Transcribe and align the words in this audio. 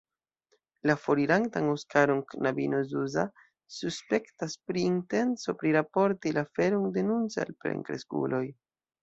La 0.81 0.97
forirantan 0.97 1.67
Oskaron 1.73 2.23
knabino 2.31 2.79
Zuza 2.91 3.25
suspektas 3.77 4.57
pri 4.71 4.87
intenco 4.93 5.57
priraporti 5.61 6.35
la 6.41 6.47
aferon 6.49 6.91
denunce 6.99 7.47
al 7.47 7.55
plenkreskuloj. 7.61 8.43